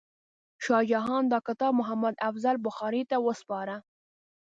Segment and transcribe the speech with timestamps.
[0.63, 3.75] شاه جهان دا کتاب محمد افضل بخاري ته وسپاره.